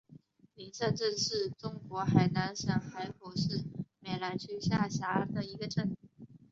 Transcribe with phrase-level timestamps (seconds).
[0.55, 3.63] 灵山镇是中国海南省海口市
[3.99, 5.95] 美兰区下辖的一个镇。